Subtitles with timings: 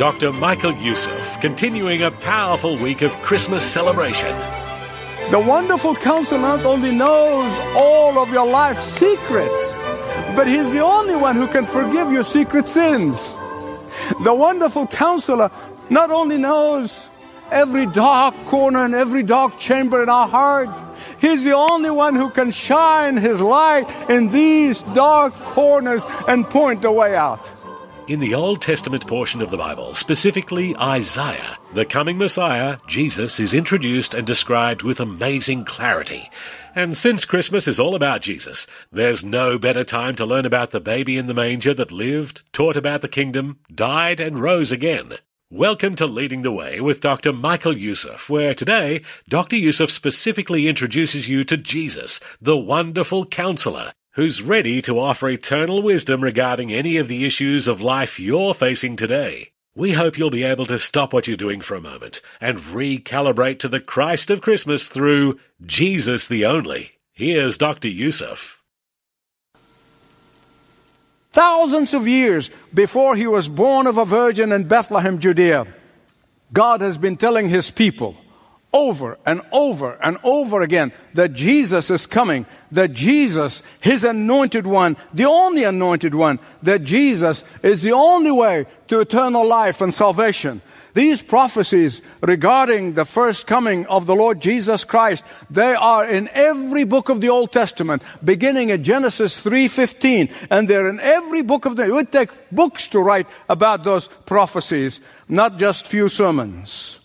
[0.00, 0.32] Dr.
[0.32, 4.34] Michael Youssef, continuing a powerful week of Christmas celebration.
[5.30, 9.74] The wonderful counselor not only knows all of your life secrets,
[10.34, 13.36] but he's the only one who can forgive your secret sins.
[14.24, 15.50] The wonderful counselor
[15.90, 17.10] not only knows
[17.50, 20.70] every dark corner and every dark chamber in our heart,
[21.20, 26.80] he's the only one who can shine his light in these dark corners and point
[26.80, 27.52] the way out.
[28.10, 33.54] In the Old Testament portion of the Bible, specifically Isaiah, the coming Messiah, Jesus, is
[33.54, 36.28] introduced and described with amazing clarity.
[36.74, 40.80] And since Christmas is all about Jesus, there's no better time to learn about the
[40.80, 45.18] baby in the manger that lived, taught about the kingdom, died, and rose again.
[45.48, 47.32] Welcome to Leading the Way with Dr.
[47.32, 49.54] Michael Youssef, where today Dr.
[49.54, 56.20] Youssef specifically introduces you to Jesus, the wonderful counselor, who's ready to offer eternal wisdom
[56.22, 59.52] regarding any of the issues of life you're facing today.
[59.74, 63.60] We hope you'll be able to stop what you're doing for a moment and recalibrate
[63.60, 66.92] to the Christ of Christmas through Jesus the Only.
[67.12, 67.88] Here's Dr.
[67.88, 68.62] Youssef.
[71.30, 75.68] Thousands of years before he was born of a virgin in Bethlehem, Judea,
[76.52, 78.16] God has been telling his people
[78.72, 84.96] over and over and over again that Jesus is coming, that Jesus, His anointed one,
[85.12, 90.62] the only anointed one, that Jesus is the only way to eternal life and salvation.
[90.92, 96.84] These prophecies regarding the first coming of the Lord Jesus Christ, they are in every
[96.84, 101.76] book of the Old Testament, beginning at Genesis 3.15, and they're in every book of
[101.76, 106.99] the, it would take books to write about those prophecies, not just few sermons.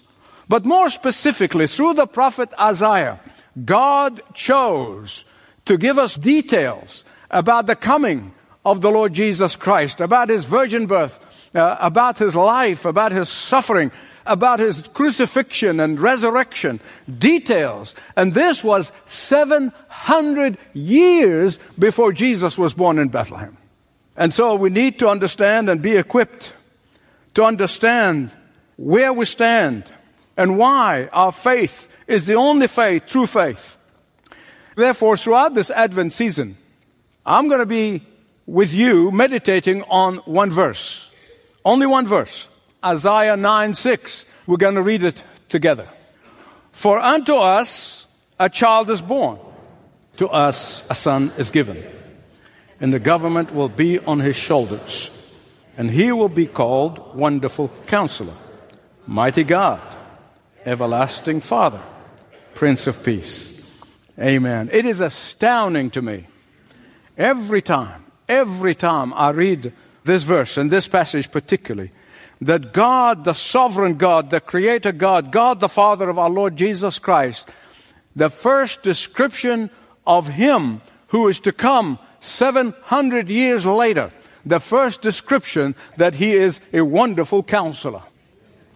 [0.48, 3.20] But more specifically, through the prophet Isaiah,
[3.64, 5.26] God chose
[5.66, 8.34] to give us details about the coming
[8.64, 13.30] of the Lord Jesus Christ, about his virgin birth, uh, about his life, about his
[13.30, 13.92] suffering,
[14.26, 16.80] about his crucifixion and resurrection.
[17.18, 17.96] Details.
[18.16, 23.58] And this was 700 years before Jesus was born in Bethlehem.
[24.18, 26.56] And so we need to understand and be equipped
[27.36, 28.32] to understand
[28.78, 29.92] where we stand
[30.38, 33.78] and why our faith is the only faith, true faith.
[34.76, 36.58] Therefore, throughout this Advent season,
[37.26, 38.02] I'm going to be
[38.46, 41.16] with you meditating on one verse.
[41.64, 42.50] Only one verse.
[42.84, 44.32] Isaiah 9 6.
[44.46, 45.88] We're going to read it together.
[46.72, 48.06] For unto us
[48.38, 49.40] a child is born,
[50.18, 51.82] to us a son is given,
[52.82, 55.10] and the government will be on his shoulders,
[55.78, 58.34] and he will be called Wonderful Counselor,
[59.08, 59.95] Mighty God
[60.66, 61.82] everlasting Father,
[62.56, 63.82] Prince of Peace.
[64.20, 64.70] Amen.
[64.72, 66.26] It is astounding to me
[67.18, 71.92] every time, every time I read this verse and this passage particularly,
[72.42, 77.00] that God, the sovereign God, the creator God, God the Father of our Lord Jesus
[77.00, 77.50] Christ,
[78.16, 79.70] the first description
[80.08, 84.12] of Him who is to come 700 years later,
[84.46, 88.02] the first description that He is a wonderful counselor.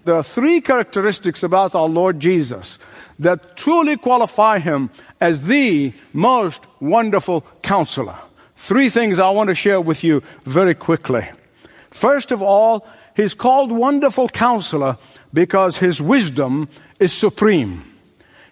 [0.06, 2.80] There are three characteristics about our Lord Jesus
[3.20, 4.90] that truly qualify him
[5.20, 8.16] as the most wonderful counselor.
[8.56, 11.28] Three things I want to share with you very quickly.
[11.92, 14.98] First of all, he's called wonderful counselor
[15.34, 17.84] because his wisdom is supreme.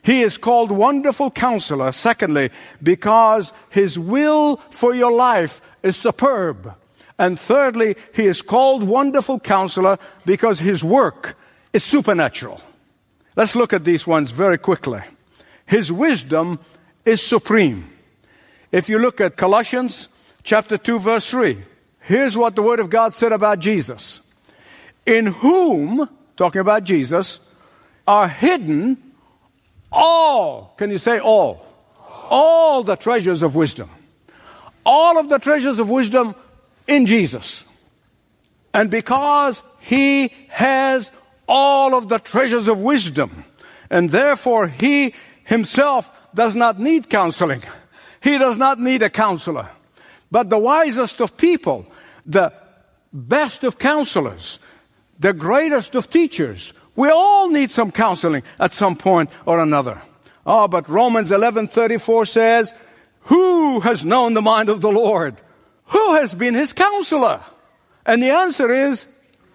[0.03, 2.49] He is called wonderful counselor, secondly,
[2.81, 6.73] because his will for your life is superb.
[7.19, 11.35] And thirdly, he is called Wonderful Counselor because his work
[11.73, 12.61] is supernatural.
[13.35, 15.01] Let's look at these ones very quickly.
[15.65, 16.59] His wisdom
[17.05, 17.89] is supreme.
[18.71, 20.09] If you look at Colossians
[20.43, 21.57] chapter 2 verse 3,
[21.99, 24.21] here's what the word of God said about Jesus.
[25.05, 27.53] In whom, talking about Jesus,
[28.07, 28.97] are hidden
[29.91, 31.65] all, can you say all?
[32.29, 33.89] All the treasures of wisdom.
[34.85, 36.35] All of the treasures of wisdom
[36.87, 37.63] in Jesus.
[38.73, 41.11] And because he has
[41.47, 43.45] all of the treasures of wisdom,
[43.89, 45.13] and therefore he
[45.43, 47.63] himself does not need counseling.
[48.21, 49.69] He does not need a counselor.
[50.29, 51.85] But the wisest of people,
[52.25, 52.51] the
[53.13, 54.59] best of counselors,
[55.19, 56.73] the greatest of teachers.
[56.95, 60.01] We all need some counseling at some point or another.
[60.45, 62.73] Oh, but Romans 11:34 says,
[63.21, 65.35] "Who has known the mind of the Lord?
[65.85, 67.41] Who has been his counselor?"
[68.05, 69.07] And the answer is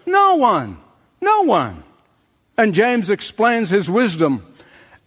[0.05, 0.77] no one.
[1.23, 1.83] No one.
[2.57, 4.45] And James explains his wisdom.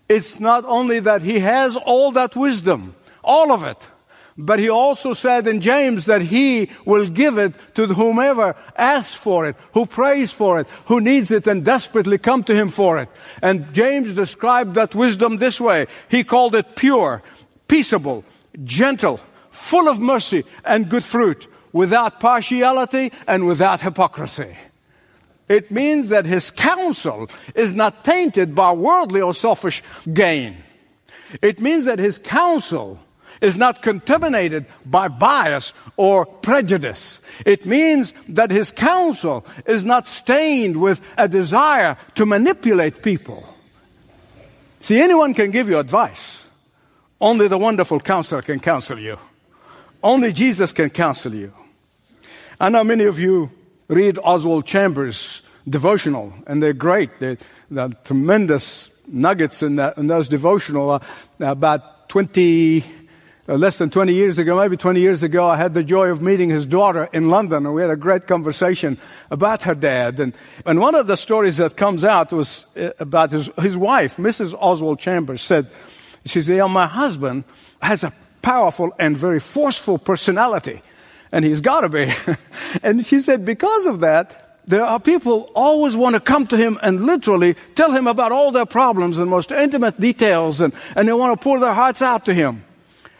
[0.09, 3.91] It's not only that he has all that wisdom, all of it,
[4.39, 9.49] but he also said in James that he will give it to whomever asks for
[9.49, 13.09] it, who prays for it, who needs it and desperately come to him for it.
[13.43, 15.87] And James described that wisdom this way.
[16.11, 17.23] He called it pure,
[17.67, 18.25] peaceable,
[18.65, 19.21] gentle,
[19.51, 24.57] full of mercy and good fruit, without partiality and without hypocrisy.
[25.49, 29.83] It means that his counsel is not tainted by worldly or selfish
[30.13, 30.57] gain.
[31.43, 33.01] It means that his counsel
[33.41, 37.21] is not contaminated by bias or prejudice.
[37.45, 43.47] It means that his counsel is not stained with a desire to manipulate people.
[44.81, 46.47] See, anyone can give you advice.
[47.21, 49.19] Only the wonderful counselor can counsel you.
[50.03, 51.53] Only Jesus can counsel you.
[52.61, 53.51] I know many of you
[53.89, 57.11] read Oswald Chambers' devotional, and they're great.
[57.21, 57.37] They're,
[57.71, 60.91] they're tremendous nuggets in, that, in those devotional.
[60.91, 61.01] Uh,
[61.39, 62.85] about 20,
[63.49, 66.21] uh, less than 20 years ago, maybe 20 years ago, I had the joy of
[66.21, 68.99] meeting his daughter in London, and we had a great conversation
[69.31, 70.19] about her dad.
[70.21, 70.35] And,
[70.65, 74.55] and one of the stories that comes out was uh, about his, his wife, Mrs.
[74.59, 75.67] Oswald Chambers, said,
[76.25, 77.45] she said, yeah, my husband
[77.81, 78.13] has a
[78.43, 80.83] powerful and very forceful personality,
[81.33, 82.13] and he's got to be.
[82.83, 86.79] and she said, because of that, there are people always want to come to him
[86.83, 91.13] and literally tell him about all their problems and most intimate details, and, and they
[91.13, 92.65] want to pour their hearts out to him.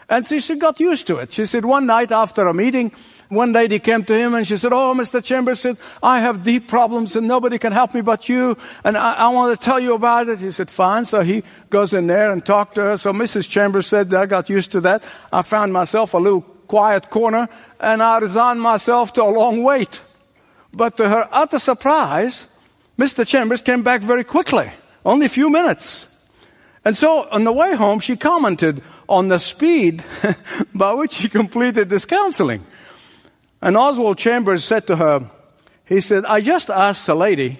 [0.09, 1.33] And so she got used to it.
[1.33, 2.91] She said one night after a meeting,
[3.29, 5.21] one lady came to him and she said, Oh, Mr.
[5.21, 8.57] Chambers said, I have deep problems and nobody can help me but you.
[8.85, 10.39] And I, I want to tell you about it.
[10.39, 11.03] He said, fine.
[11.03, 12.97] So he goes in there and talked to her.
[12.97, 13.49] So Mrs.
[13.49, 15.07] Chambers said, I got used to that.
[15.31, 17.47] I found myself a little quiet corner
[17.79, 20.01] and I resigned myself to a long wait.
[20.73, 22.57] But to her utter surprise,
[22.97, 23.25] Mr.
[23.25, 24.71] Chambers came back very quickly,
[25.05, 26.13] only a few minutes.
[26.83, 30.03] And so on the way home, she commented on the speed
[30.75, 32.65] by which he completed this counseling.
[33.61, 35.29] And Oswald Chambers said to her,
[35.85, 37.59] he said, I just asked the lady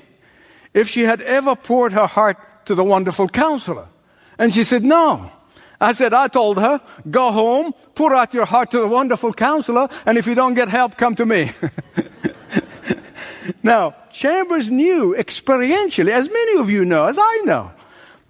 [0.74, 3.88] if she had ever poured her heart to the wonderful counselor.
[4.38, 5.32] And she said, no.
[5.80, 9.90] I said, I told her, go home, pour out your heart to the wonderful counselor,
[10.06, 11.52] and if you don't get help, come to me.
[13.64, 17.72] now, Chambers knew experientially, as many of you know, as I know,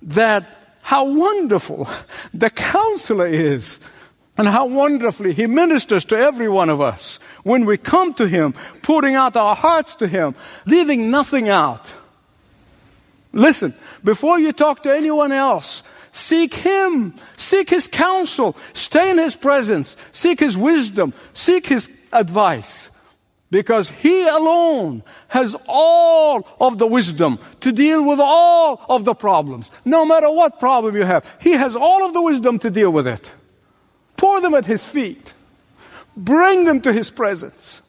[0.02, 0.44] that
[0.82, 1.88] how wonderful
[2.34, 3.80] the counselor is
[4.38, 8.54] and how wonderfully he ministers to every one of us when we come to him,
[8.84, 10.36] pouring out our hearts to him,
[10.66, 11.94] leaving nothing out.
[13.34, 13.74] Listen,
[14.04, 19.98] before you talk to anyone else, seek him, seek his counsel, stay in his presence,
[20.12, 22.92] seek his wisdom, seek his advice.
[23.50, 29.71] Because he alone has all of the wisdom to deal with all of the problems.
[29.86, 33.07] No matter what problem you have, he has all of the wisdom to deal with
[33.07, 33.33] it.
[34.18, 35.33] Pour them at his feet.
[36.18, 37.81] Bring them to his presence.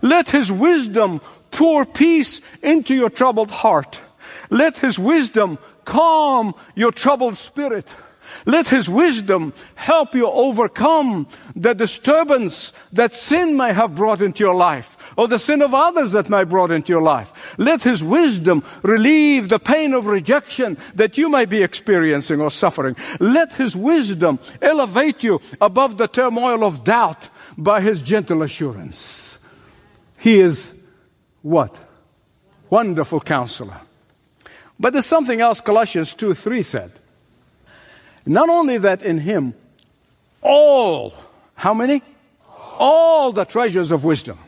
[0.00, 1.20] Let his wisdom
[1.50, 4.00] pour peace into your troubled heart.
[4.48, 5.58] Let his wisdom
[5.88, 7.96] calm your troubled spirit.
[8.44, 11.26] Let his wisdom help you overcome
[11.56, 16.12] the disturbance that sin may have brought into your life or the sin of others
[16.12, 17.58] that may have brought into your life.
[17.58, 22.94] Let his wisdom relieve the pain of rejection that you may be experiencing or suffering.
[23.18, 29.38] Let his wisdom elevate you above the turmoil of doubt by his gentle assurance.
[30.18, 30.86] He is
[31.40, 31.80] what?
[32.68, 33.87] Wonderful counselor.
[34.80, 36.92] But there's something else Colossians 2 3 said.
[38.26, 39.54] Not only that in him,
[40.42, 41.14] all,
[41.54, 42.02] how many?
[42.78, 44.38] All the treasures of wisdom.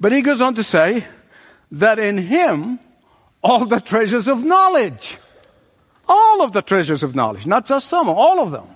[0.00, 1.04] But he goes on to say
[1.72, 2.78] that in him,
[3.42, 5.18] all the treasures of knowledge.
[6.08, 8.66] All of the treasures of knowledge, not just some, all of them.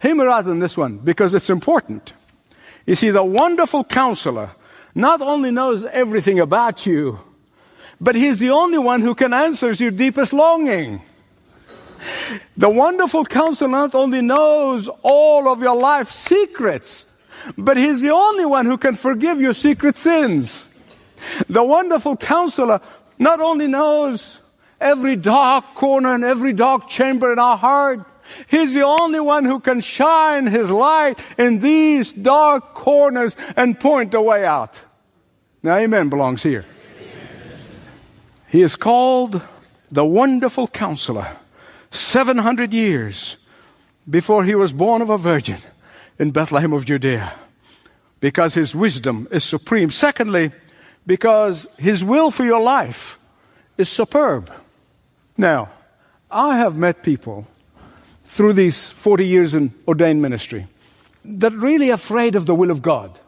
[0.00, 2.12] Him rather than this one because it's important.
[2.84, 4.50] You see, the wonderful counselor
[4.94, 7.18] not only knows everything about you,
[8.04, 11.00] but he's the only one who can answer your deepest longing.
[12.54, 17.22] The wonderful counselor not only knows all of your life secrets,
[17.56, 20.78] but he's the only one who can forgive your secret sins.
[21.48, 22.82] The wonderful counselor
[23.18, 24.38] not only knows
[24.82, 28.06] every dark corner and every dark chamber in our heart,
[28.48, 34.12] He's the only one who can shine His light in these dark corners and point
[34.12, 34.80] the way out.
[35.62, 36.64] Now, amen belongs here.
[38.54, 39.42] He is called
[39.90, 41.38] the Wonderful Counselor.
[41.90, 43.36] 700 years
[44.08, 45.58] before he was born of a virgin
[46.20, 47.32] in Bethlehem of Judea
[48.20, 49.90] because his wisdom is supreme.
[49.90, 50.52] Secondly,
[51.04, 53.18] because his will for your life
[53.76, 54.52] is superb.
[55.36, 55.70] Now,
[56.30, 57.48] I have met people
[58.24, 60.68] through these 40 years in ordained ministry
[61.24, 63.18] that really afraid of the will of God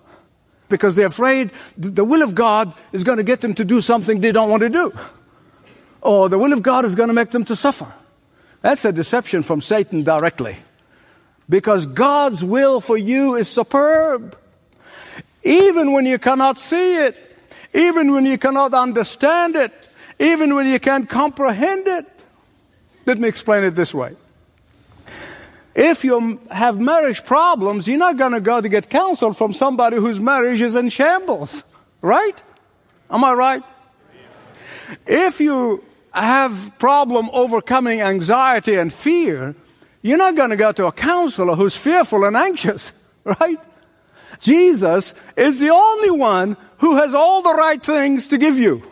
[0.69, 4.21] because they're afraid the will of God is going to get them to do something
[4.21, 4.93] they don't want to do.
[6.01, 7.93] Or the will of God is going to make them to suffer.
[8.63, 10.57] That's a deception from Satan directly.
[11.49, 14.37] Because God's will for you is superb.
[15.45, 17.17] Even when you cannot see it,
[17.73, 19.73] even when you cannot understand it,
[20.19, 22.07] even when you can't comprehend it.
[23.05, 24.17] Let me explain it this way.
[25.77, 29.99] If you have marriage problems, you're not going to go to get counsel from somebody
[29.99, 31.65] whose marriage is in shambles,
[32.01, 32.43] right?
[33.11, 33.63] Am I right?
[35.07, 39.55] If you have problem overcoming anxiety and fear,
[40.01, 43.63] you're not going to go to a counselor who's fearful and anxious, right?
[44.41, 48.83] Jesus is the only one who has all the right things to give you.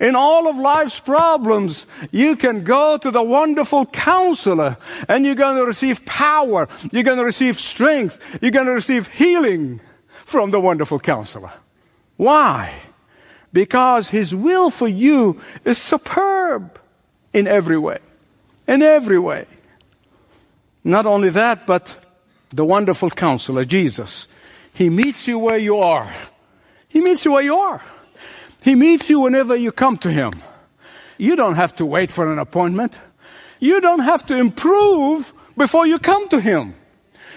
[0.00, 4.76] In all of life's problems, you can go to the wonderful counselor
[5.08, 6.68] and you're going to receive power.
[6.92, 8.38] You're going to receive strength.
[8.42, 9.80] You're going to receive healing
[10.10, 11.52] from the wonderful counselor.
[12.16, 12.74] Why?
[13.52, 16.78] Because his will for you is superb
[17.32, 17.98] in every way.
[18.66, 19.46] In every way.
[20.84, 21.98] Not only that, but
[22.50, 24.28] the wonderful counselor, Jesus,
[24.74, 26.10] he meets you where you are.
[26.88, 27.82] He meets you where you are.
[28.62, 30.32] He meets you whenever you come to Him.
[31.16, 32.98] You don't have to wait for an appointment.
[33.60, 36.74] You don't have to improve before you come to Him.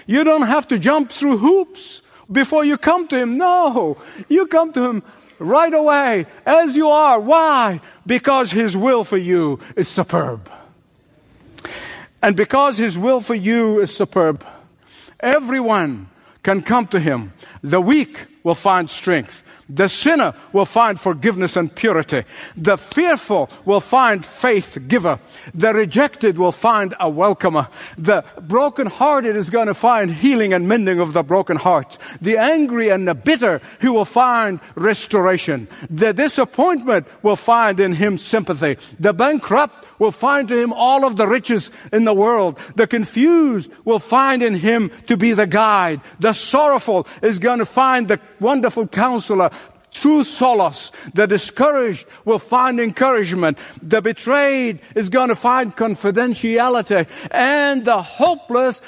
[0.06, 3.38] You don't have to jump through hoops before you come to Him.
[3.38, 3.98] No,
[4.28, 5.02] you come to Him
[5.38, 7.20] right away as you are.
[7.20, 7.80] Why?
[8.06, 10.50] Because His will for you is superb.
[12.22, 14.46] And because His will for you is superb,
[15.18, 16.08] everyone
[16.42, 17.32] can come to Him.
[17.62, 19.44] The weak will find strength.
[19.68, 22.24] The sinner will find forgiveness and purity.
[22.56, 25.18] The fearful will find faith giver.
[25.54, 27.68] The rejected will find a welcomer.
[27.96, 31.98] The brokenhearted is going to find healing and mending of the broken hearts.
[32.20, 35.68] The angry and the bitter, he will find restoration.
[35.88, 38.76] The disappointment will find in him sympathy.
[38.98, 42.58] The bankrupt will find to him all of the riches in the world.
[42.74, 46.00] The confused will find in him to be the guide.
[46.18, 49.50] The sorrowful is going to find the wonderful counselor
[49.92, 50.90] true solace.
[51.14, 53.58] The discouraged will find encouragement.
[53.82, 57.06] The betrayed is going to find confidentiality.
[57.30, 58.82] And the hopeless,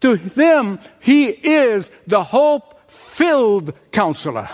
[0.00, 4.48] to them, he is the hope filled counselor.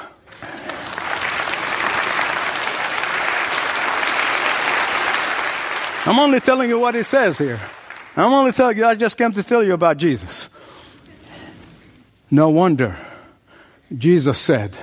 [6.06, 7.58] I'm only telling you what he says here.
[8.16, 10.50] I'm only telling you, I just came to tell you about Jesus.
[12.30, 12.96] No wonder
[13.96, 14.76] Jesus said,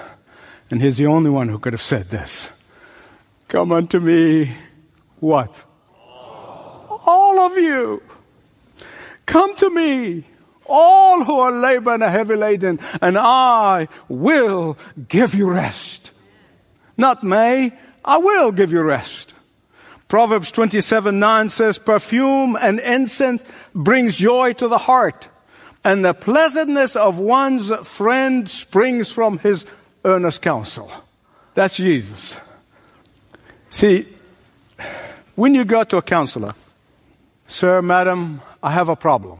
[0.69, 2.51] and he's the only one who could have said this
[3.47, 4.51] Come unto me,
[5.19, 5.65] what?
[7.05, 8.01] All of you.
[9.25, 10.23] Come to me,
[10.65, 14.77] all who are laboring and heavy laden, and I will
[15.07, 16.13] give you rest.
[16.97, 19.33] Not may, I will give you rest.
[20.07, 25.29] Proverbs 27 9 says, Perfume and incense brings joy to the heart,
[25.83, 29.65] and the pleasantness of one's friend springs from his
[30.05, 30.91] earnest counsel.
[31.53, 32.37] That's Jesus.
[33.69, 34.07] See,
[35.35, 36.53] when you go to a counselor,
[37.51, 39.37] Sir, madam, I have a problem.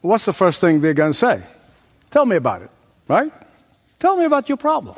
[0.00, 1.40] What's the first thing they're going to say?
[2.10, 2.70] Tell me about it,
[3.06, 3.32] right?
[4.00, 4.96] Tell me about your problem.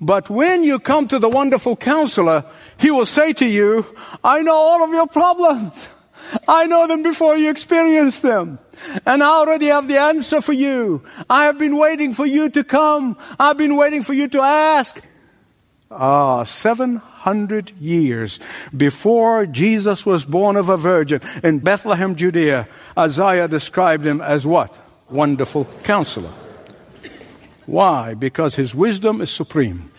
[0.00, 2.44] But when you come to the wonderful counselor,
[2.76, 3.86] he will say to you,
[4.24, 5.88] I know all of your problems.
[6.48, 8.58] I know them before you experience them.
[9.06, 11.02] And I already have the answer for you.
[11.28, 13.16] I have been waiting for you to come.
[13.38, 15.04] I've been waiting for you to ask.
[15.90, 18.40] Ah, 700 years
[18.76, 24.78] before Jesus was born of a virgin in Bethlehem, Judea, Isaiah described him as what?
[25.08, 26.30] Wonderful counselor.
[27.64, 28.14] Why?
[28.14, 29.90] Because his wisdom is supreme.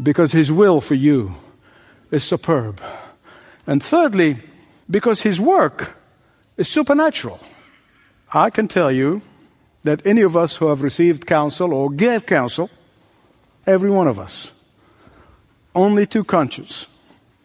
[0.00, 1.34] Because his will for you
[2.10, 2.80] is superb.
[3.66, 4.38] And thirdly,
[4.90, 5.96] because his work
[6.56, 7.40] is supernatural.
[8.34, 9.22] I can tell you
[9.84, 12.68] that any of us who have received counsel or gave counsel,
[13.64, 14.50] every one of us,
[15.74, 16.88] only too conscious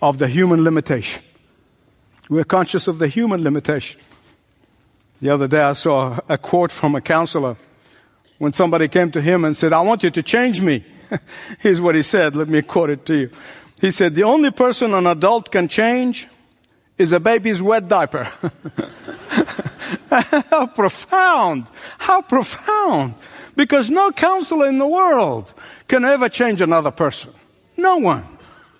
[0.01, 1.21] of the human limitation.
[2.29, 4.01] We're conscious of the human limitation.
[5.19, 7.57] The other day I saw a quote from a counselor
[8.39, 10.83] when somebody came to him and said, I want you to change me.
[11.59, 12.35] Here's what he said.
[12.35, 13.29] Let me quote it to you.
[13.79, 16.27] He said, The only person an adult can change
[16.99, 18.25] is a baby's wet diaper.
[20.09, 21.65] How profound!
[21.97, 23.15] How profound!
[23.55, 25.51] Because no counselor in the world
[25.87, 27.31] can ever change another person.
[27.77, 28.25] No one.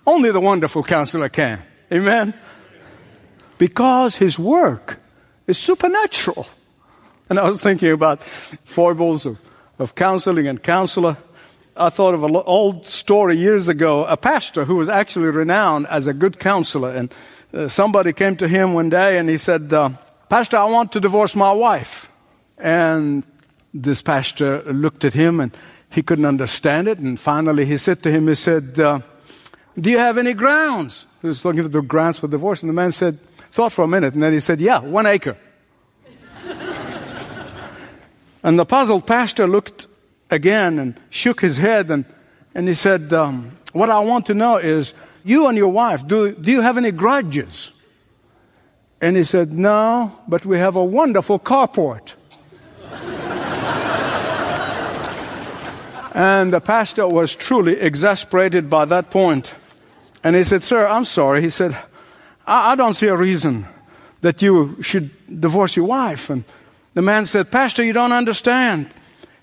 [0.06, 1.62] Only the wonderful counselor can.
[1.92, 2.34] Amen?
[3.58, 5.00] Because his work
[5.46, 6.46] is supernatural.
[7.28, 9.40] And I was thinking about foibles of,
[9.78, 11.16] of counseling and counselor.
[11.76, 16.06] I thought of an old story years ago, a pastor who was actually renowned as
[16.06, 16.90] a good counselor.
[16.94, 17.14] And
[17.52, 19.90] uh, somebody came to him one day and he said, uh,
[20.28, 22.10] Pastor, I want to divorce my wife.
[22.58, 23.24] And
[23.74, 25.56] this pastor looked at him and
[25.90, 26.98] he couldn't understand it.
[26.98, 29.00] And finally he said to him, he said, uh,
[29.78, 31.06] do you have any grounds?
[31.20, 32.62] He was looking for the grounds for divorce.
[32.62, 34.14] And the man said, thought for a minute.
[34.14, 35.36] And then he said, yeah, one acre.
[38.42, 39.88] and the puzzled pastor looked
[40.30, 42.04] again and shook his head and,
[42.54, 46.32] and he said, um, what I want to know is, you and your wife, do,
[46.32, 47.72] do you have any grudges?
[49.00, 52.14] And he said, no, but we have a wonderful carport.
[56.12, 59.54] And the pastor was truly exasperated by that point.
[60.24, 61.40] And he said, Sir, I'm sorry.
[61.40, 61.76] He said,
[62.46, 63.66] I, I don't see a reason
[64.20, 65.10] that you should
[65.40, 66.28] divorce your wife.
[66.28, 66.44] And
[66.94, 68.90] the man said, Pastor, you don't understand.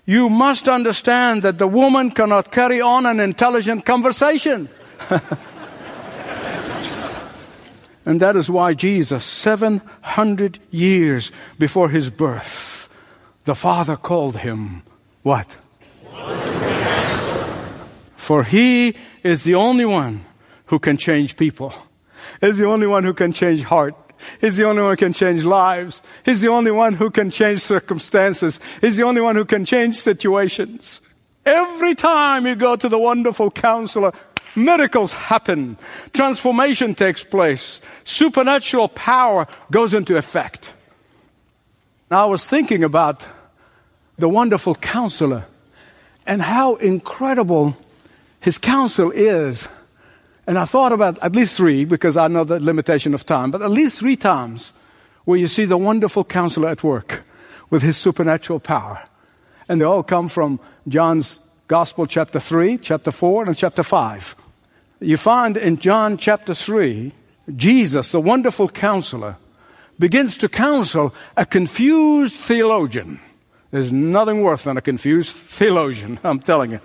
[0.06, 4.68] You must understand that the woman cannot carry on an intelligent conversation.
[8.08, 12.88] and that is why Jesus, 700 years before his birth,
[13.44, 14.82] the Father called him
[15.22, 15.58] what?
[18.16, 20.24] For he is the only one
[20.72, 21.74] who can change people.
[22.40, 23.94] is the only one who can change heart.
[24.40, 26.02] He's the only one who can change lives.
[26.24, 28.58] He's the only one who can change circumstances.
[28.80, 31.02] He's the only one who can change situations.
[31.44, 34.12] Every time you go to the wonderful counselor,
[34.58, 35.78] miracles happen.
[36.12, 37.80] Transformation takes place.
[38.04, 40.72] Supernatural power goes into effect.
[42.10, 43.26] Now I was thinking about
[44.16, 45.44] the wonderful counselor
[46.26, 47.76] and how incredible
[48.40, 49.68] his counsel is,
[50.46, 53.62] and I thought about at least three, because I know the limitation of time, but
[53.62, 54.72] at least three times
[55.24, 57.22] where you see the wonderful counselor at work
[57.70, 59.04] with his supernatural power.
[59.68, 64.34] And they all come from John's Gospel, chapter 3, chapter 4, and chapter 5.
[65.00, 67.12] You find in John chapter 3,
[67.54, 69.36] Jesus, the wonderful counselor,
[69.98, 73.20] begins to counsel a confused theologian.
[73.70, 76.80] There's nothing worse than a confused theologian, I'm telling you.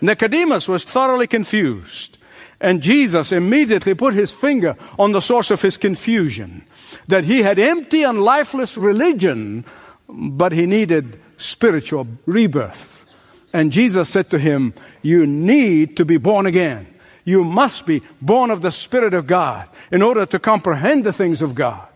[0.00, 2.18] Nicodemus was thoroughly confused.
[2.60, 6.62] And Jesus immediately put his finger on the source of his confusion.
[7.08, 9.64] That he had empty and lifeless religion,
[10.08, 13.06] but he needed spiritual rebirth.
[13.52, 16.86] And Jesus said to him, You need to be born again.
[17.30, 21.42] You must be born of the Spirit of God in order to comprehend the things
[21.42, 21.86] of God.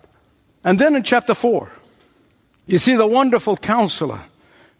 [0.63, 1.73] And then in chapter 4,
[2.67, 4.21] you see the wonderful counselor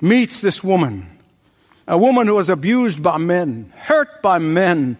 [0.01, 1.11] meets this woman
[1.87, 4.97] a woman who was abused by men, hurt by men,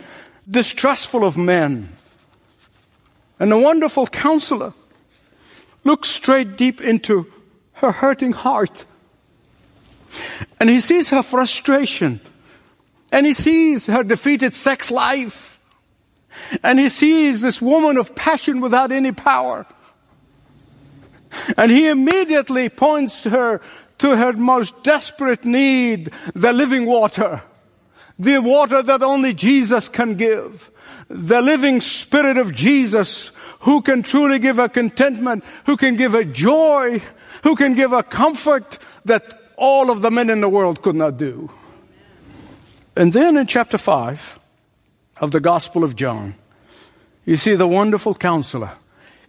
[0.51, 1.89] distrustful of men.
[3.39, 4.75] And the wonderful counselor
[5.83, 7.33] looks straight deep into
[7.75, 8.85] her hurting heart.
[10.61, 12.21] And he sees her frustration.
[13.15, 15.61] And he sees her defeated sex life.
[16.65, 19.67] And he sees this woman of passion without any power.
[21.57, 23.61] And he immediately points to her
[23.99, 27.45] to her most desperate need, the living water.
[28.19, 30.73] The water that only Jesus can give.
[31.09, 36.25] The living spirit of Jesus who can truly give a contentment, who can give a
[36.25, 37.01] joy,
[37.45, 39.23] who can give a comfort that
[39.57, 41.49] all of the men in the world could not do.
[42.97, 44.39] And then in chapter 5
[45.21, 46.35] of the Gospel of John,
[47.25, 48.73] you see the wonderful counselor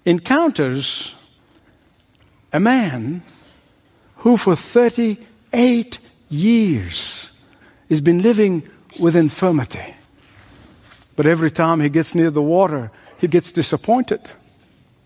[0.06, 1.16] encounters
[2.54, 3.24] a man
[4.18, 6.00] who for 38
[6.30, 7.32] years
[7.90, 8.64] has been living
[9.00, 9.96] with infirmity.
[11.16, 14.22] But every time he gets near the water, he gets disappointed.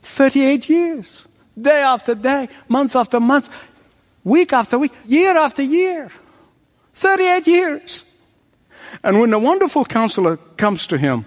[0.02, 1.28] 38 years,
[1.60, 3.50] day after day, month after month,
[4.24, 6.10] week after week, year after year.
[6.93, 8.09] 38 years.
[9.04, 11.25] And when the wonderful counselor comes to him,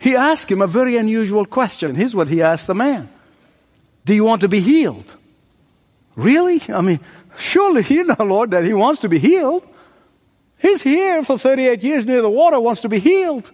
[0.00, 1.94] he asks him a very unusual question.
[1.94, 3.08] Here's what he asked the man
[4.04, 5.16] Do you want to be healed?
[6.16, 6.60] Really?
[6.72, 7.00] I mean,
[7.36, 9.66] surely you know, Lord, that he wants to be healed.
[10.60, 13.50] He's here for 38 years near the water, wants to be healed.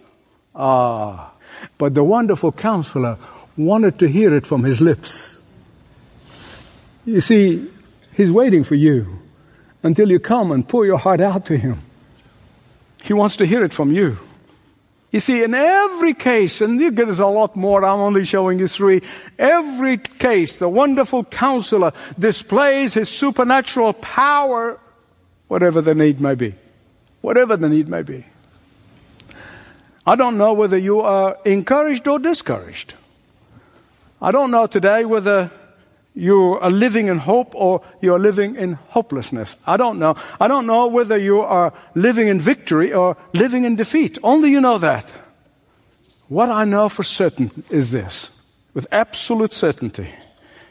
[0.53, 1.31] Ah,
[1.77, 3.17] but the wonderful counselor
[3.55, 5.33] wanted to hear it from his lips.
[7.05, 7.69] You see,
[8.15, 9.19] he's waiting for you
[9.83, 11.77] until you come and pour your heart out to him.
[13.07, 14.17] He wants to hear it from you.
[15.11, 19.01] You see, in every case, and there's a lot more, I'm only showing you three.
[19.39, 24.77] Every case, the wonderful counselor displays his supernatural power,
[25.47, 26.55] whatever the need may be.
[27.21, 28.25] Whatever the need may be.
[30.05, 32.93] I don't know whether you are encouraged or discouraged.
[34.21, 35.49] I don't know today whether
[36.17, 39.55] you are living in hope or you're living in hopelessness.
[39.67, 40.15] I don't know.
[40.41, 44.17] I don't know whether you are living in victory or living in defeat.
[44.23, 45.13] Only you know that.
[46.27, 50.09] What I know for certain is this, with absolute certainty.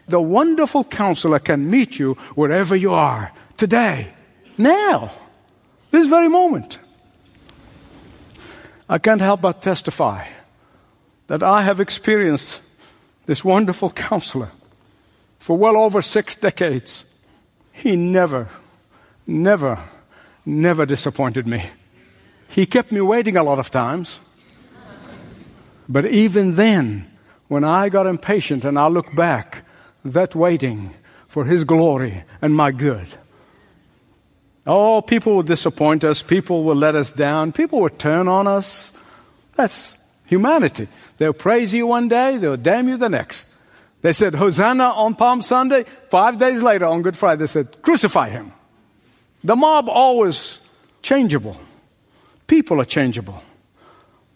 [0.09, 4.09] The wonderful counselor can meet you wherever you are, today,
[4.59, 5.13] now,
[5.93, 6.79] this very moment.
[8.89, 10.27] I can't help but testify
[11.29, 12.63] that I have experienced
[13.27, 14.51] this wonderful counselor
[15.39, 17.05] for well over six decades.
[17.73, 18.49] He never,
[19.27, 19.79] never,
[20.45, 21.71] never disappointed me.
[22.49, 24.21] He kept me waiting a lot of times.
[25.89, 27.11] But even then,
[27.49, 29.65] when I got impatient and I look back,
[30.05, 30.91] that waiting
[31.27, 33.07] for His glory and my good.
[34.67, 36.23] Oh, people will disappoint us.
[36.23, 37.53] People will let us down.
[37.53, 38.93] People will turn on us.
[39.55, 40.89] That's humanity.
[41.19, 43.56] They'll praise you one day, they'll damn you the next.
[44.07, 45.83] They said, Hosanna on Palm Sunday.
[46.11, 48.53] Five days later, on Good Friday, they said, crucify him.
[49.43, 50.61] The mob always
[51.03, 51.57] changeable.
[52.47, 53.43] People are changeable.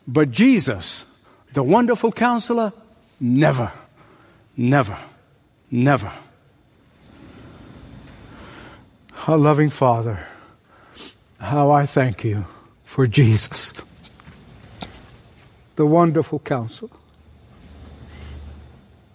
[0.08, 1.06] But Jesus,
[1.52, 2.72] the wonderful counselor,
[3.20, 3.70] never,
[4.56, 4.98] never,
[5.70, 6.12] never.
[9.28, 10.18] Our loving Father,
[11.38, 12.44] how I thank you
[12.82, 13.72] for Jesus,
[15.76, 16.90] the wonderful counselor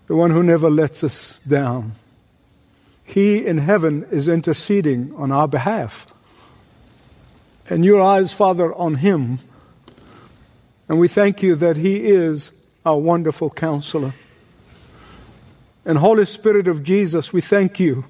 [0.08, 1.94] the one who never lets us down.
[3.04, 6.12] He in heaven is interceding on our behalf.
[7.70, 9.40] And your eyes, Father, on him.
[10.88, 14.14] And we thank you that he is our wonderful counselor.
[15.86, 18.06] And Holy Spirit of Jesus, we thank you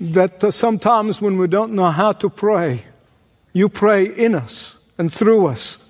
[0.00, 2.84] that sometimes when we don't know how to pray,
[3.52, 5.82] you pray in us and through us.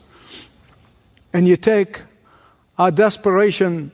[1.32, 2.02] And you take
[2.78, 3.90] our desperation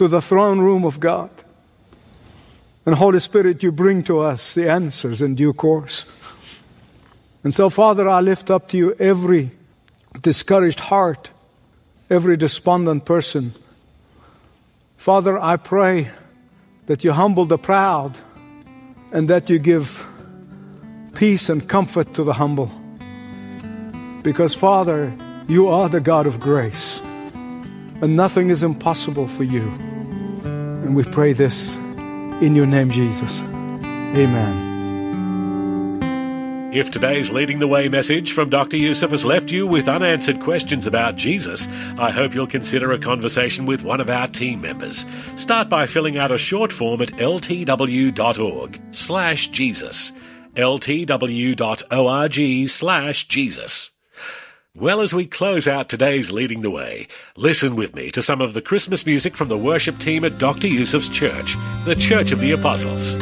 [0.00, 1.28] to the throne room of God.
[2.86, 6.06] And Holy Spirit, you bring to us the answers in due course.
[7.44, 9.50] And so, Father, I lift up to you every
[10.22, 11.32] discouraged heart,
[12.08, 13.52] every despondent person.
[14.96, 16.08] Father, I pray
[16.86, 18.18] that you humble the proud
[19.12, 20.02] and that you give
[21.14, 22.70] peace and comfort to the humble.
[24.22, 25.12] Because, Father,
[25.46, 26.89] you are the God of grace,
[28.02, 29.68] and nothing is impossible for you.
[30.44, 33.42] And we pray this in your name, Jesus.
[33.42, 34.70] Amen.
[36.72, 38.76] If today's Leading the Way message from Dr.
[38.76, 41.66] Youssef has left you with unanswered questions about Jesus,
[41.98, 45.04] I hope you'll consider a conversation with one of our team members.
[45.34, 50.12] Start by filling out a short form at ltw.org slash Jesus.
[50.54, 51.58] ltw.org
[52.68, 53.90] slash Jesus.
[54.76, 58.54] Well, as we close out today's Leading the Way, listen with me to some of
[58.54, 60.68] the Christmas music from the worship team at Dr.
[60.68, 63.18] Youssef's church, the Church of the Apostles.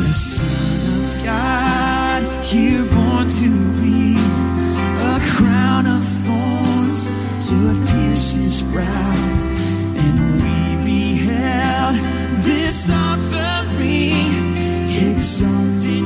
[0.00, 0.48] The Son
[0.96, 7.08] of God, here born to be a crown of thorns
[7.50, 9.12] to pierce his brow,
[9.94, 11.96] and we beheld
[12.46, 14.56] this offering
[15.12, 16.05] exalted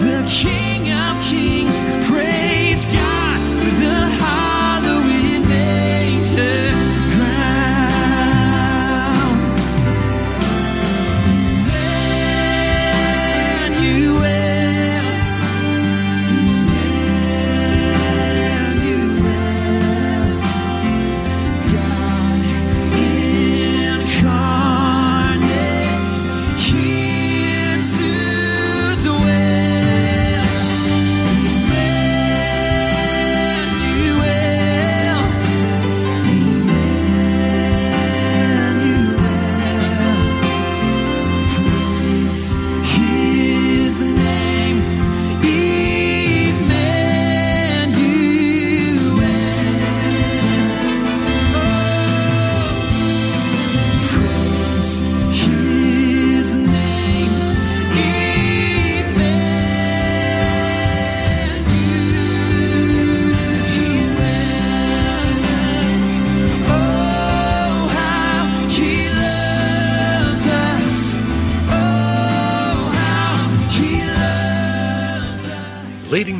[0.00, 1.82] the King of Kings.
[2.08, 4.39] Praise God for the hallowed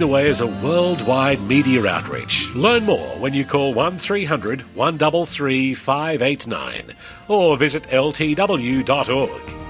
[0.01, 2.49] the way as a worldwide media outreach.
[2.55, 6.95] Learn more when you call 1300 133 589
[7.29, 9.70] or visit ltw.org.